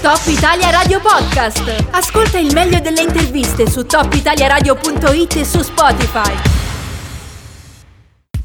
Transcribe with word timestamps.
Top 0.00 0.20
Italia 0.26 0.70
Radio 0.70 1.00
Podcast. 1.00 1.86
Ascolta 1.90 2.38
il 2.38 2.52
meglio 2.52 2.78
delle 2.78 3.02
interviste 3.02 3.68
su 3.68 3.84
topitaliaradio.it 3.84 5.36
e 5.36 5.44
su 5.44 5.60
Spotify. 5.60 6.32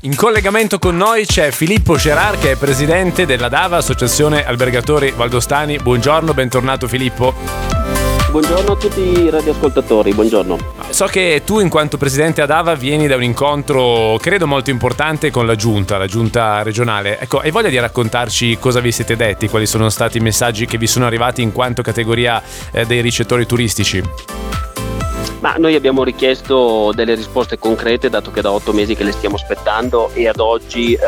In 0.02 0.16
collegamento 0.16 0.80
con 0.80 0.98
noi 0.98 1.26
c'è 1.26 1.52
Filippo 1.52 1.96
Gerard 1.96 2.40
che 2.40 2.52
è 2.52 2.56
presidente 2.56 3.28
della 3.28 3.50
DAVA, 3.50 3.78
Associazione 3.78 4.46
Albergatori 4.46 5.12
Valdostani. 5.12 5.78
Buongiorno, 5.78 6.34
bentornato 6.34 6.88
Filippo. 6.88 7.83
Buongiorno 8.34 8.72
a 8.72 8.76
tutti 8.78 9.00
i 9.00 9.30
radioascoltatori, 9.30 10.12
buongiorno. 10.12 10.58
So 10.90 11.06
che 11.06 11.44
tu 11.46 11.60
in 11.60 11.70
quanto 11.70 11.98
presidente 11.98 12.42
ad 12.42 12.50
Ava 12.50 12.74
vieni 12.74 13.06
da 13.06 13.16
un 13.16 13.22
incontro 13.22 14.18
credo 14.20 14.48
molto 14.48 14.72
importante 14.72 15.30
con 15.30 15.46
la 15.46 15.54
giunta, 15.54 16.00
la 16.00 16.08
giunta 16.08 16.64
regionale. 16.64 17.20
Ecco, 17.20 17.42
hai 17.42 17.52
voglia 17.52 17.70
di 17.70 17.78
raccontarci 17.78 18.58
cosa 18.58 18.80
vi 18.80 18.92
siete 18.92 19.16
detti, 19.16 19.48
quali 19.48 19.68
sono 19.68 19.88
stati 19.90 20.18
i 20.18 20.22
messaggi 20.22 20.66
che 20.66 20.80
vi 20.80 20.88
sono 20.88 21.06
arrivati 21.06 21.44
in 21.44 21.52
quanto 21.52 21.84
categoria 21.84 22.42
eh, 22.72 22.88
dei 22.88 23.02
ricettori 23.02 23.46
turistici? 23.46 24.02
Ma 25.40 25.54
noi 25.60 25.76
abbiamo 25.76 26.04
richiesto 26.04 26.92
delle 26.96 27.14
risposte 27.14 27.60
concrete 27.60 28.10
dato 28.10 28.32
che 28.32 28.42
da 28.42 28.52
otto 28.52 28.74
mesi 28.74 28.96
che 28.96 29.04
le 29.04 29.12
stiamo 29.12 29.36
aspettando 29.36 30.10
e 30.16 30.28
ad 30.28 30.40
oggi 30.40 30.94
eh, 30.94 31.00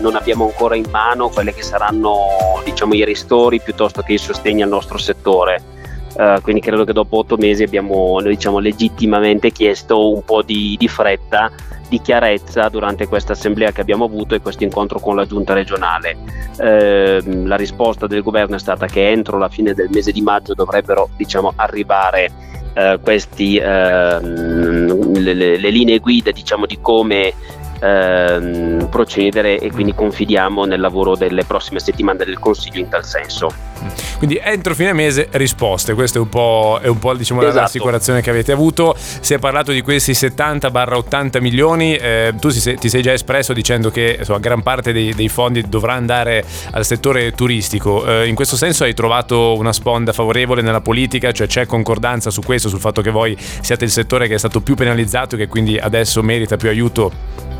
non 0.00 0.14
abbiamo 0.14 0.44
ancora 0.44 0.76
in 0.76 0.84
mano 0.90 1.30
quelle 1.30 1.54
che 1.54 1.62
saranno 1.62 2.60
diciamo, 2.64 2.92
i 2.92 3.02
ristori 3.02 3.62
piuttosto 3.62 4.02
che 4.02 4.12
i 4.12 4.18
sostegni 4.18 4.60
al 4.60 4.68
nostro 4.68 4.98
settore. 4.98 5.74
Uh, 6.16 6.40
quindi 6.40 6.62
credo 6.62 6.84
che 6.84 6.94
dopo 6.94 7.18
otto 7.18 7.36
mesi 7.36 7.62
abbiamo 7.62 8.18
diciamo, 8.22 8.58
legittimamente 8.58 9.50
chiesto 9.50 10.14
un 10.14 10.24
po' 10.24 10.40
di, 10.40 10.74
di, 10.78 10.88
fretta, 10.88 11.50
di 11.90 12.00
chiarezza 12.00 12.68
durante 12.70 13.06
questa 13.06 13.34
assemblea 13.34 13.70
che 13.70 13.82
abbiamo 13.82 14.06
avuto 14.06 14.34
e 14.34 14.40
questo 14.40 14.64
incontro 14.64 14.98
con 14.98 15.14
la 15.14 15.26
giunta 15.26 15.52
regionale. 15.52 16.16
Uh, 16.56 17.44
la 17.44 17.56
risposta 17.56 18.06
del 18.06 18.22
governo 18.22 18.56
è 18.56 18.58
stata 18.58 18.86
che 18.86 19.10
entro 19.10 19.36
la 19.36 19.50
fine 19.50 19.74
del 19.74 19.90
mese 19.90 20.10
di 20.10 20.22
maggio 20.22 20.54
dovrebbero 20.54 21.10
diciamo, 21.16 21.52
arrivare 21.54 22.30
uh, 22.74 22.98
questi, 23.00 23.58
ehm, 23.58 25.18
le, 25.18 25.34
le, 25.34 25.70
linee 25.70 25.98
guida 25.98 26.30
diciamo, 26.30 26.64
di 26.64 26.78
come 26.80 27.34
ehm, 27.80 28.88
procedere 28.90 29.58
e 29.58 29.70
quindi 29.70 29.94
confidiamo 29.94 30.64
nel 30.64 30.80
lavoro 30.80 31.14
delle 31.14 31.44
prossime 31.44 31.80
settimane 31.80 32.24
del 32.24 32.38
Consiglio 32.38 32.80
in 32.80 32.88
tal 32.88 33.04
senso. 33.04 33.75
Quindi 34.18 34.40
entro 34.42 34.74
fine 34.74 34.92
mese 34.92 35.28
risposte, 35.32 35.94
questa 35.94 36.18
è 36.18 36.20
un 36.20 36.28
po', 36.28 36.78
è 36.80 36.86
un 36.86 36.98
po' 36.98 37.14
diciamo, 37.14 37.42
esatto. 37.42 37.60
l'assicurazione 37.60 38.20
che 38.22 38.30
avete 38.30 38.52
avuto. 38.52 38.94
Si 38.96 39.34
è 39.34 39.38
parlato 39.38 39.72
di 39.72 39.82
questi 39.82 40.12
70-80 40.12 41.40
milioni, 41.40 41.96
eh, 41.96 42.34
tu 42.38 42.48
ti 42.48 42.60
sei, 42.60 42.76
ti 42.76 42.88
sei, 42.88 43.02
già 43.02 43.12
espresso 43.12 43.52
dicendo 43.52 43.90
che 43.90 44.16
insomma, 44.18 44.38
gran 44.38 44.62
parte 44.62 44.92
dei, 44.92 45.14
dei, 45.14 45.28
fondi 45.28 45.62
dovrà 45.68 45.94
andare 45.94 46.44
al 46.72 46.84
settore 46.84 47.32
turistico. 47.32 48.06
Eh, 48.06 48.26
in 48.26 48.34
questo 48.34 48.56
senso 48.56 48.84
hai 48.84 48.94
trovato 48.94 49.56
una 49.56 49.72
sponda 49.72 50.12
favorevole 50.12 50.62
nella 50.62 50.80
politica, 50.80 51.32
cioè 51.32 51.46
c'è 51.46 51.66
concordanza 51.66 52.30
su 52.30 52.42
questo, 52.42 52.68
sul 52.68 52.80
fatto 52.80 53.02
che 53.02 53.10
voi 53.10 53.36
siate 53.38 53.84
il 53.84 53.90
settore 53.90 54.28
che 54.28 54.34
è 54.34 54.38
stato 54.38 54.60
più 54.60 54.74
penalizzato 54.74 55.34
e 55.34 55.38
che 55.38 55.48
quindi 55.48 55.78
adesso 55.78 56.22
merita 56.22 56.56
più 56.56 56.68
aiuto? 56.68 57.56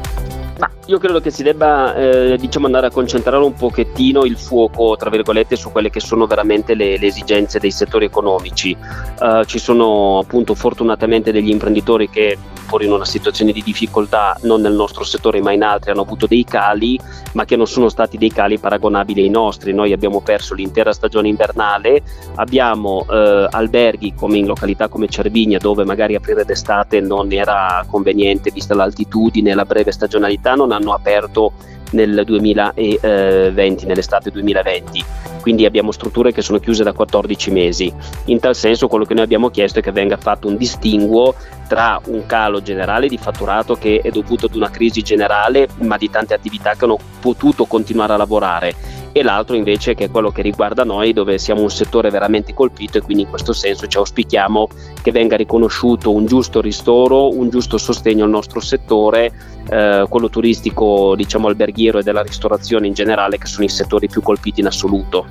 Ma 0.58 0.70
io 0.86 0.98
credo 0.98 1.20
che 1.20 1.30
si 1.30 1.42
debba 1.42 1.94
eh, 1.94 2.36
diciamo 2.38 2.66
andare 2.66 2.86
a 2.86 2.90
concentrare 2.90 3.42
un 3.42 3.52
pochettino 3.52 4.24
il 4.24 4.38
fuoco, 4.38 4.96
tra 4.96 5.10
virgolette, 5.10 5.56
su 5.56 5.70
quelle 5.70 5.90
che 5.90 6.00
sono 6.00 6.26
veramente 6.26 6.74
le, 6.74 6.96
le 6.98 7.06
esigenze 7.06 7.58
dei 7.58 7.70
settori 7.70 8.06
economici. 8.06 8.76
Uh, 9.18 9.44
ci 9.44 9.58
sono 9.58 10.18
appunto 10.18 10.54
fortunatamente 10.54 11.32
degli 11.32 11.50
imprenditori 11.50 12.08
che 12.08 12.38
pur 12.66 12.82
in 12.82 12.92
una 12.92 13.04
situazione 13.04 13.52
di 13.52 13.62
difficoltà, 13.62 14.36
non 14.42 14.60
nel 14.60 14.74
nostro 14.74 15.04
settore 15.04 15.40
ma 15.40 15.52
in 15.52 15.62
altri, 15.62 15.90
hanno 15.90 16.02
avuto 16.02 16.26
dei 16.26 16.44
cali, 16.44 16.98
ma 17.32 17.44
che 17.44 17.56
non 17.56 17.66
sono 17.66 17.88
stati 17.88 18.18
dei 18.18 18.30
cali 18.30 18.58
paragonabili 18.58 19.22
ai 19.22 19.28
nostri. 19.28 19.72
Noi 19.72 19.92
abbiamo 19.92 20.20
perso 20.20 20.54
l'intera 20.54 20.92
stagione 20.92 21.28
invernale, 21.28 22.02
abbiamo 22.34 23.06
eh, 23.08 23.46
alberghi 23.50 24.14
come 24.14 24.38
in 24.38 24.46
località 24.46 24.88
come 24.88 25.08
Cervigna 25.08 25.58
dove 25.58 25.84
magari 25.84 26.14
aprire 26.14 26.44
d'estate 26.44 27.00
non 27.00 27.32
era 27.32 27.84
conveniente 27.88 28.50
vista 28.50 28.74
l'altitudine 28.74 29.54
la 29.54 29.64
breve 29.64 29.92
stagionalità, 29.92 30.45
non 30.54 30.72
hanno 30.72 30.92
aperto 30.92 31.52
nel 31.90 32.22
2020, 32.24 33.86
nell'estate 33.86 34.30
2020. 34.30 35.04
Quindi 35.40 35.64
abbiamo 35.64 35.92
strutture 35.92 36.32
che 36.32 36.42
sono 36.42 36.58
chiuse 36.58 36.82
da 36.82 36.92
14 36.92 37.50
mesi. 37.52 37.92
In 38.26 38.40
tal 38.40 38.56
senso 38.56 38.88
quello 38.88 39.04
che 39.04 39.14
noi 39.14 39.22
abbiamo 39.22 39.48
chiesto 39.48 39.78
è 39.78 39.82
che 39.82 39.92
venga 39.92 40.16
fatto 40.16 40.48
un 40.48 40.56
distinguo 40.56 41.34
tra 41.68 42.00
un 42.06 42.26
calo 42.26 42.60
generale 42.62 43.06
di 43.06 43.16
fatturato 43.16 43.74
che 43.74 44.00
è 44.02 44.10
dovuto 44.10 44.46
ad 44.46 44.56
una 44.56 44.70
crisi 44.70 45.02
generale, 45.02 45.68
ma 45.78 45.96
di 45.96 46.10
tante 46.10 46.34
attività 46.34 46.74
che 46.74 46.84
hanno 46.84 46.98
potuto 47.20 47.64
continuare 47.66 48.14
a 48.14 48.16
lavorare 48.16 48.74
e 49.16 49.22
l'altro 49.22 49.56
invece 49.56 49.94
che 49.94 50.04
è 50.04 50.10
quello 50.10 50.30
che 50.30 50.42
riguarda 50.42 50.84
noi 50.84 51.14
dove 51.14 51.38
siamo 51.38 51.62
un 51.62 51.70
settore 51.70 52.10
veramente 52.10 52.52
colpito 52.52 52.98
e 52.98 53.00
quindi 53.00 53.22
in 53.22 53.30
questo 53.30 53.54
senso 53.54 53.86
ci 53.86 53.96
auspichiamo 53.96 54.68
che 55.00 55.10
venga 55.10 55.36
riconosciuto 55.36 56.12
un 56.12 56.26
giusto 56.26 56.60
ristoro, 56.60 57.34
un 57.34 57.48
giusto 57.48 57.78
sostegno 57.78 58.24
al 58.24 58.30
nostro 58.30 58.60
settore, 58.60 59.32
eh, 59.70 60.04
quello 60.06 60.28
turistico 60.28 61.14
diciamo 61.16 61.48
alberghiero 61.48 62.00
e 62.00 62.02
della 62.02 62.20
ristorazione 62.20 62.88
in 62.88 62.92
generale 62.92 63.38
che 63.38 63.46
sono 63.46 63.64
i 63.64 63.70
settori 63.70 64.06
più 64.06 64.20
colpiti 64.20 64.60
in 64.60 64.66
assoluto. 64.66 65.24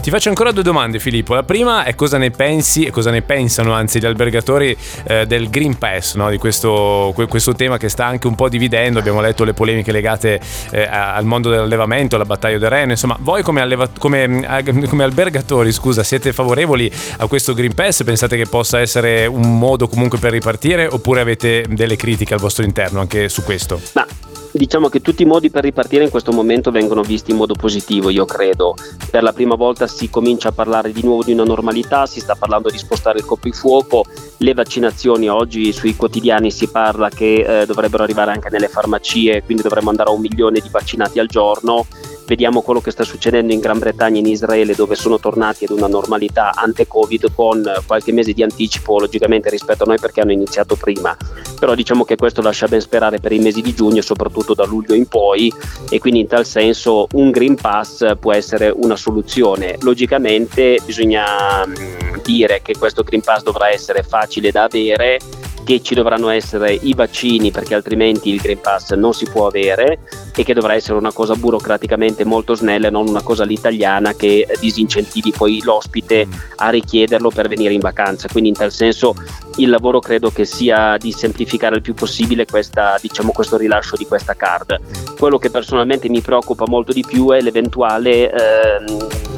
Ti 0.00 0.10
faccio 0.10 0.28
ancora 0.30 0.50
due 0.50 0.62
domande 0.62 0.98
Filippo. 0.98 1.34
La 1.34 1.44
prima 1.44 1.84
è 1.84 1.94
cosa 1.94 2.18
ne 2.18 2.30
pensi 2.30 2.84
e 2.84 2.90
cosa 2.90 3.10
ne 3.10 3.22
pensano 3.22 3.72
anzi 3.72 4.00
gli 4.00 4.04
albergatori 4.04 4.76
eh, 5.04 5.26
del 5.26 5.48
Green 5.48 5.78
Pass, 5.78 6.14
no? 6.14 6.28
di 6.28 6.38
questo, 6.38 7.12
questo, 7.28 7.52
tema 7.54 7.78
che 7.78 7.88
sta 7.88 8.06
anche 8.06 8.26
un 8.26 8.34
po' 8.34 8.48
dividendo. 8.48 8.98
Abbiamo 8.98 9.20
letto 9.20 9.44
le 9.44 9.52
polemiche 9.52 9.92
legate 9.92 10.40
eh, 10.70 10.82
al 10.82 11.24
mondo 11.24 11.50
dell'allevamento, 11.50 12.16
alla 12.16 12.24
battaglia 12.24 12.58
del 12.58 12.68
Reno. 12.68 12.90
Insomma, 12.90 13.16
voi 13.20 13.42
come, 13.42 13.60
alleva- 13.60 13.88
come, 13.96 14.64
come 14.88 15.04
albergatori 15.04 15.70
scusa, 15.70 16.02
siete 16.02 16.32
favorevoli 16.32 16.90
a 17.18 17.26
questo 17.26 17.54
Green 17.54 17.74
Pass? 17.74 18.02
Pensate 18.02 18.36
che 18.36 18.46
possa 18.46 18.80
essere 18.80 19.26
un 19.26 19.58
modo 19.58 19.86
comunque 19.86 20.18
per 20.18 20.32
ripartire 20.32 20.86
oppure 20.86 21.20
avete 21.20 21.64
delle 21.68 21.96
critiche 21.96 22.34
al 22.34 22.40
vostro 22.40 22.64
interno 22.64 23.00
anche 23.00 23.28
su 23.28 23.44
questo? 23.44 23.80
Ma 23.94 24.06
Diciamo 24.54 24.90
che 24.90 25.00
tutti 25.00 25.22
i 25.22 25.26
modi 25.26 25.48
per 25.48 25.62
ripartire 25.62 26.04
in 26.04 26.10
questo 26.10 26.30
momento 26.30 26.70
vengono 26.70 27.00
visti 27.00 27.30
in 27.30 27.38
modo 27.38 27.54
positivo, 27.54 28.10
io 28.10 28.26
credo. 28.26 28.74
Per 29.10 29.22
la 29.22 29.32
prima 29.32 29.54
volta 29.54 29.86
si 29.86 30.10
comincia 30.10 30.50
a 30.50 30.52
parlare 30.52 30.92
di 30.92 31.02
nuovo 31.02 31.24
di 31.24 31.32
una 31.32 31.44
normalità, 31.44 32.04
si 32.04 32.20
sta 32.20 32.34
parlando 32.34 32.68
di 32.68 32.76
spostare 32.76 33.18
il 33.18 33.24
coprifuoco, 33.24 34.04
le 34.36 34.52
vaccinazioni 34.52 35.30
oggi 35.30 35.72
sui 35.72 35.96
quotidiani 35.96 36.50
si 36.50 36.68
parla 36.68 37.08
che 37.08 37.62
eh, 37.62 37.66
dovrebbero 37.66 38.02
arrivare 38.02 38.32
anche 38.32 38.50
nelle 38.50 38.68
farmacie, 38.68 39.42
quindi 39.42 39.62
dovremmo 39.62 39.88
andare 39.88 40.10
a 40.10 40.12
un 40.12 40.20
milione 40.20 40.60
di 40.60 40.68
vaccinati 40.68 41.18
al 41.18 41.28
giorno 41.28 41.86
vediamo 42.26 42.62
quello 42.62 42.80
che 42.80 42.90
sta 42.90 43.04
succedendo 43.04 43.52
in 43.52 43.60
Gran 43.60 43.78
Bretagna 43.78 44.16
e 44.16 44.20
in 44.20 44.26
Israele 44.26 44.74
dove 44.74 44.94
sono 44.94 45.18
tornati 45.18 45.64
ad 45.64 45.70
una 45.70 45.86
normalità 45.86 46.52
ante-Covid 46.54 47.34
con 47.34 47.62
qualche 47.86 48.12
mese 48.12 48.32
di 48.32 48.42
anticipo 48.42 48.98
logicamente 48.98 49.50
rispetto 49.50 49.82
a 49.82 49.86
noi 49.86 49.98
perché 49.98 50.22
hanno 50.22 50.32
iniziato 50.32 50.76
prima. 50.76 51.14
Però 51.62 51.76
diciamo 51.76 52.02
che 52.02 52.16
questo 52.16 52.42
lascia 52.42 52.66
ben 52.66 52.80
sperare 52.80 53.20
per 53.20 53.30
i 53.30 53.38
mesi 53.38 53.60
di 53.60 53.72
giugno 53.72 54.02
soprattutto 54.02 54.52
da 54.52 54.64
luglio 54.64 54.94
in 54.94 55.06
poi 55.06 55.52
e 55.88 56.00
quindi 56.00 56.18
in 56.18 56.26
tal 56.26 56.44
senso 56.44 57.06
un 57.12 57.30
Green 57.30 57.54
Pass 57.54 58.16
può 58.18 58.32
essere 58.32 58.74
una 58.74 58.96
soluzione. 58.96 59.76
Logicamente 59.82 60.80
bisogna 60.84 61.64
mm, 61.64 62.16
dire 62.24 62.62
che 62.62 62.74
questo 62.76 63.04
Green 63.04 63.22
Pass 63.22 63.44
dovrà 63.44 63.70
essere 63.70 64.02
facile 64.02 64.50
da 64.50 64.64
avere 64.64 65.20
che 65.64 65.80
ci 65.82 65.94
dovranno 65.94 66.28
essere 66.28 66.72
i 66.72 66.94
vaccini 66.94 67.50
perché 67.50 67.74
altrimenti 67.74 68.30
il 68.30 68.40
Green 68.40 68.60
Pass 68.60 68.92
non 68.94 69.14
si 69.14 69.26
può 69.26 69.46
avere 69.46 70.00
e 70.34 70.44
che 70.44 70.54
dovrà 70.54 70.74
essere 70.74 70.98
una 70.98 71.12
cosa 71.12 71.34
burocraticamente 71.34 72.24
molto 72.24 72.54
snella 72.54 72.88
e 72.88 72.90
non 72.90 73.06
una 73.06 73.22
cosa 73.22 73.44
all'italiana 73.44 74.14
che 74.14 74.46
disincentivi 74.58 75.30
poi 75.30 75.62
l'ospite 75.62 76.26
a 76.56 76.70
richiederlo 76.70 77.30
per 77.30 77.48
venire 77.48 77.74
in 77.74 77.80
vacanza. 77.80 78.28
Quindi 78.28 78.50
in 78.50 78.56
tal 78.56 78.72
senso 78.72 79.14
il 79.56 79.68
lavoro 79.68 80.00
credo 80.00 80.30
che 80.30 80.44
sia 80.44 80.96
di 80.96 81.12
semplificare 81.12 81.76
il 81.76 81.82
più 81.82 81.94
possibile 81.94 82.46
questa, 82.46 82.98
diciamo, 83.00 83.32
questo 83.32 83.56
rilascio 83.56 83.96
di 83.96 84.06
questa 84.06 84.34
card. 84.34 84.78
Quello 85.18 85.38
che 85.38 85.50
personalmente 85.50 86.08
mi 86.08 86.20
preoccupa 86.20 86.64
molto 86.66 86.92
di 86.92 87.04
più 87.06 87.30
è 87.30 87.40
l'eventuale... 87.40 88.30
Ehm, 88.30 89.30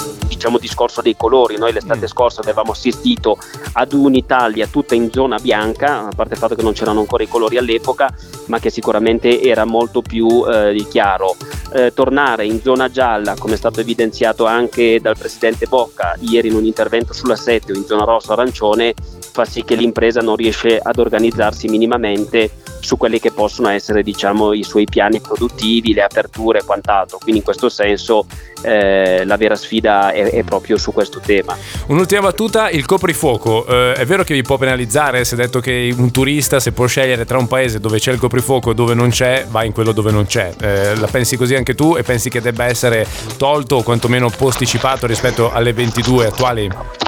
diciamo 0.44 0.58
discorso 0.58 1.00
dei 1.00 1.16
colori. 1.16 1.56
Noi 1.56 1.72
l'estate 1.72 2.04
mm. 2.04 2.06
scorsa 2.06 2.40
avevamo 2.42 2.72
assistito 2.72 3.38
ad 3.72 3.92
un'Italia 3.92 4.66
tutta 4.66 4.94
in 4.94 5.10
zona 5.10 5.38
bianca, 5.38 6.06
a 6.06 6.12
parte 6.14 6.34
il 6.34 6.38
fatto 6.38 6.54
che 6.54 6.62
non 6.62 6.74
c'erano 6.74 7.00
ancora 7.00 7.22
i 7.22 7.28
colori 7.28 7.56
all'epoca, 7.56 8.14
ma 8.46 8.58
che 8.58 8.68
sicuramente 8.68 9.40
era 9.40 9.64
molto 9.64 10.02
più 10.02 10.44
eh, 10.46 10.86
chiaro. 10.90 11.36
Eh, 11.72 11.92
tornare 11.94 12.44
in 12.44 12.60
zona 12.60 12.90
gialla, 12.90 13.34
come 13.38 13.54
è 13.54 13.56
stato 13.56 13.80
evidenziato 13.80 14.44
anche 14.44 15.00
dal 15.00 15.16
presidente 15.16 15.66
Bocca 15.66 16.14
ieri 16.20 16.48
in 16.48 16.54
un 16.54 16.64
intervento 16.64 17.12
sulla 17.12 17.36
7 17.36 17.72
o 17.72 17.74
in 17.74 17.84
zona 17.84 18.04
rossa 18.04 18.34
arancione, 18.34 18.94
fa 19.34 19.44
sì 19.44 19.64
che 19.64 19.74
l'impresa 19.74 20.20
non 20.20 20.36
riesce 20.36 20.78
ad 20.80 20.96
organizzarsi 20.96 21.66
minimamente 21.66 22.50
su 22.78 22.96
quelli 22.96 23.18
che 23.18 23.32
possono 23.32 23.68
essere 23.68 24.04
diciamo, 24.04 24.52
i 24.52 24.62
suoi 24.62 24.84
piani 24.84 25.20
produttivi, 25.20 25.92
le 25.92 26.02
aperture 26.02 26.60
e 26.60 26.64
quant'altro. 26.64 27.18
Quindi 27.18 27.38
in 27.38 27.44
questo 27.44 27.68
senso 27.68 28.26
eh, 28.62 29.24
la 29.24 29.36
vera 29.36 29.56
sfida 29.56 30.12
è, 30.12 30.30
è, 30.30 30.44
proprio 30.44 30.76
su 30.76 30.92
questo 30.92 31.18
tema. 31.18 31.56
Un'ultima 31.88 32.20
battuta, 32.20 32.70
il 32.70 32.86
coprifuoco, 32.86 33.66
eh, 33.66 33.94
è 33.94 34.06
vero 34.06 34.22
che 34.22 34.34
vi 34.34 34.42
può 34.42 34.56
penalizzare 34.56 35.24
se 35.24 35.34
detto 35.34 35.58
che 35.58 35.92
un 35.96 36.12
turista 36.12 36.60
se 36.60 36.70
può 36.70 36.86
scegliere 36.86 37.24
tra 37.24 37.38
un 37.38 37.48
paese 37.48 37.80
dove 37.80 37.98
c'è 37.98 38.12
il 38.12 38.20
coprifuoco 38.20 38.70
e 38.70 38.74
dove 38.74 38.94
non 38.94 39.10
c'è, 39.10 39.46
va 39.50 39.64
in 39.64 39.72
quello 39.72 39.90
dove 39.90 40.12
non 40.12 40.26
c'è. 40.26 40.52
Eh, 40.60 40.94
la 40.94 41.08
pensi 41.08 41.36
così 41.36 41.56
anche 41.56 41.74
tu 41.74 41.96
e 41.96 42.04
pensi 42.04 42.30
che 42.30 42.40
debba 42.40 42.66
essere 42.66 43.04
tolto 43.36 43.76
o 43.76 43.82
quantomeno 43.82 44.30
posticipato 44.30 45.08
rispetto 45.08 45.50
alle 45.50 45.72
22 45.72 46.26
attuali? 46.26 47.03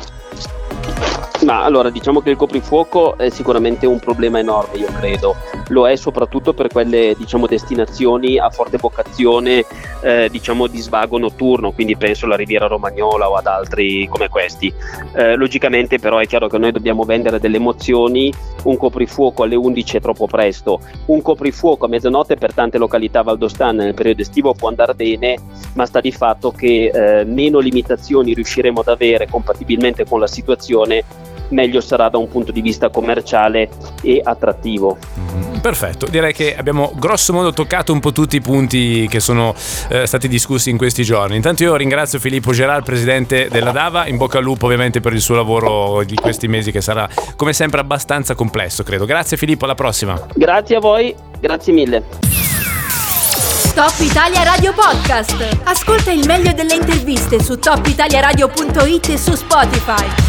Ma 1.45 1.65
allora 1.65 1.91
diciamo 1.91 2.21
che 2.21 2.31
il 2.31 2.37
coprifuoco 2.37 3.19
è 3.19 3.29
sicuramente 3.29 3.87
un 3.87 3.99
problema 3.99 4.39
enorme, 4.39 4.79
io 4.79 4.89
credo. 4.99 5.37
Lo 5.69 5.87
è 5.87 5.95
soprattutto 5.97 6.55
per 6.55 6.69
quelle 6.69 7.15
diciamo, 7.17 7.47
destinazioni 7.47 8.39
a 8.39 8.49
forte 8.49 8.79
vocazione 8.79 9.65
eh, 10.01 10.29
diciamo, 10.31 10.67
di 10.67 10.81
svago 10.81 11.19
notturno, 11.19 11.73
quindi 11.73 11.97
penso 11.97 12.25
alla 12.25 12.37
Riviera 12.37 12.67
Romagnola 12.67 13.29
o 13.29 13.35
ad 13.35 13.47
altri 13.47 14.09
come 14.09 14.29
questi. 14.29 14.73
Eh, 15.15 15.37
logicamente 15.37 15.99
però 15.99 16.19
è 16.19 16.27
chiaro 16.27 16.49
che 16.49 16.59
noi 16.59 16.73
dobbiamo 16.73 17.05
vendere 17.05 17.39
delle 17.39 17.57
emozioni, 17.57 18.33
un 18.65 18.77
coprifuoco 18.77 19.43
alle 19.43 19.57
11 19.57 19.99
è 19.99 20.01
troppo 20.01 20.27
presto, 20.27 20.81
un 21.07 21.21
coprifuoco 21.21 21.85
a 21.85 21.89
mezzanotte 21.89 22.37
per 22.37 22.55
tante 22.55 22.79
località 22.79 23.23
valdostane 23.23 23.85
nel 23.85 23.95
periodo 23.95 24.23
estivo 24.23 24.55
può 24.55 24.69
andare 24.69 24.95
bene, 24.95 25.37
ma 25.75 25.85
sta 25.85 26.01
di 26.01 26.13
fatto 26.13 26.51
che 26.51 26.91
eh, 26.93 27.25
meno 27.25 27.59
limitazioni 27.59 28.33
riusciremo 28.33 28.81
ad 28.81 28.89
avere 28.89 29.29
compatibilmente 29.29 30.07
con 30.07 30.21
la 30.21 30.27
situazione 30.27 31.05
meglio 31.49 31.81
sarà 31.81 32.09
da 32.09 32.19
un 32.19 32.29
punto 32.29 32.53
di 32.53 32.61
vista 32.61 32.89
commerciale 32.89 33.69
e 34.03 34.21
attrattivo. 34.23 34.97
Mm, 35.19 35.57
perfetto, 35.59 36.07
direi 36.07 36.33
che 36.33 36.57
abbiamo 36.57 36.93
grosso 36.97 37.33
modo 37.33 37.53
toccato 37.53 37.93
un 37.93 38.01
po' 38.01 38.13
tutti 38.13 38.37
i 38.37 38.41
punti 38.41 39.07
che 39.09 39.21
sono 39.21 39.55
eh, 39.89 40.07
stati 40.07 40.29
discussi 40.29 40.71
in 40.71 40.77
questi 40.77 41.03
giorni. 41.03 41.37
Intanto 41.37 41.63
io 41.63 41.77
ringrazio 41.77 42.19
Filippo 42.19 42.53
Gerard, 42.53 42.85
presidente 42.85 43.49
della 43.51 43.71
Dava, 43.71 44.07
in 44.07 44.17
bocca 44.17 44.39
al 44.39 44.45
lupo 44.45 44.67
ovviamente 44.67 45.01
per 45.01 45.13
il 45.13 45.21
suo 45.21 45.35
lavoro 45.35 46.03
di 46.05 46.15
questi 46.15 46.49
mesi 46.49 46.73
che 46.73 46.81
sarà 46.81 47.09
come 47.37 47.53
sempre 47.53 47.81
abbastanza 47.81 48.35
complesso, 48.35 48.83
credo. 48.83 49.05
Grazie 49.05 49.37
Filippo, 49.37 49.65
alla 49.65 49.75
prossima. 49.75 50.21
Grazie 50.35 50.77
a 50.77 50.81
voi, 50.81 51.15
grazie 51.41 51.73
mille. 51.73 52.05
Top 53.77 53.93
Italia 53.99 54.43
Radio 54.43 54.73
Podcast. 54.73 55.61
Ascolta 55.65 56.11
il 56.11 56.25
meglio 56.27 56.55
delle 56.55 56.77
interviste 56.77 57.43
su 57.43 57.59
topitaliaradio.it 57.59 59.09
e 59.11 59.19
su 59.19 59.35
Spotify. 59.35 60.26